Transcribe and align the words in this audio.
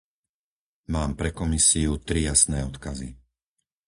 Mám 0.93 1.11
pre 1.19 1.29
Komisiu 1.39 1.91
tri 2.07 2.19
jasné 2.29 2.59
odkazy. 2.69 3.09